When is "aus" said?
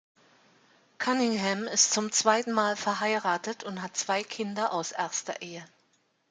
4.73-4.91